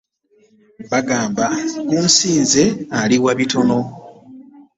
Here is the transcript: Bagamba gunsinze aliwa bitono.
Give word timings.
Bagamba 0.91 1.45
gunsinze 1.89 2.63
aliwa 2.99 3.31
bitono. 3.39 3.77